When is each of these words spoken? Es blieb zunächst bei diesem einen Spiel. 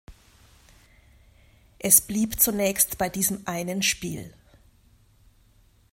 Es 1.77 2.01
blieb 2.01 2.39
zunächst 2.41 2.97
bei 2.97 3.07
diesem 3.07 3.43
einen 3.45 3.83
Spiel. 3.83 4.33